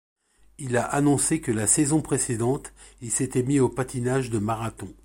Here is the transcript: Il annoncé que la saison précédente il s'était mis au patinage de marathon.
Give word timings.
Il 0.57 0.77
annoncé 0.77 1.41
que 1.41 1.51
la 1.51 1.67
saison 1.67 2.01
précédente 2.01 2.73
il 3.03 3.11
s'était 3.11 3.43
mis 3.43 3.59
au 3.59 3.69
patinage 3.69 4.31
de 4.31 4.39
marathon. 4.39 4.91